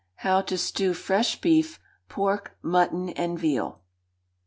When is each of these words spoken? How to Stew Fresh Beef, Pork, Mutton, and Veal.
How 0.25 0.41
to 0.41 0.57
Stew 0.57 0.95
Fresh 0.95 1.41
Beef, 1.41 1.79
Pork, 2.09 2.57
Mutton, 2.63 3.09
and 3.09 3.37
Veal. 3.37 3.83